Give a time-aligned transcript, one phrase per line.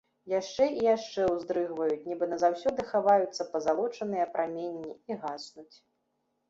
[0.39, 5.73] Яшчэ і яшчэ ўздрыгваюць, нібы назаўсёды хаваюцца пазалочаныя праменні і гаснуць.